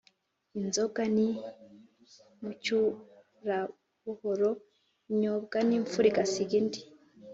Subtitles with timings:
[0.59, 1.27] inzoga ni
[2.41, 4.49] mucyurabuhoro
[5.11, 6.81] inyobwa n’imfura igasiba indi